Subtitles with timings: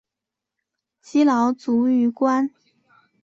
[0.99, 2.49] 积劳卒于官。